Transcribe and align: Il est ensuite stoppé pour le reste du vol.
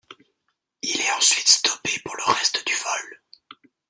Il 0.81 0.99
est 0.99 1.11
ensuite 1.11 1.47
stoppé 1.47 1.91
pour 2.03 2.15
le 2.15 2.23
reste 2.25 2.65
du 2.65 2.73
vol. 2.73 3.21